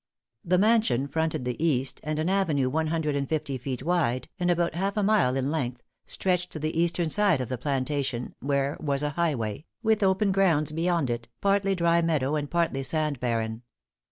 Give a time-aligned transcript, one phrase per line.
[0.43, 4.49] The mansion fronted the east and an avenue one hundred and fifty feet wide, and
[4.49, 8.77] about half a mile in length, stretched to the eastern side of the plantation, where
[8.79, 13.61] was a highway, with open grounds beyond it, partly dry meadow and partly sand barren.